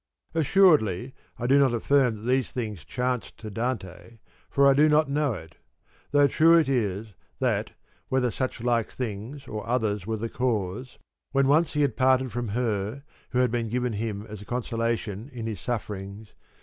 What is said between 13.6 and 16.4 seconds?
given him as a consolation in his sufferings!)